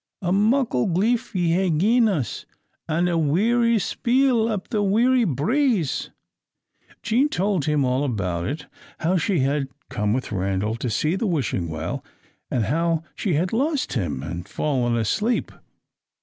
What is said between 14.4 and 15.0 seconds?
fallen